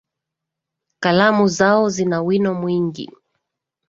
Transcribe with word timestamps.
Kalamu 0.99 1.47
zao 1.47 1.89
zina 1.89 2.21
wino 2.21 2.53
mwingi 2.53 3.09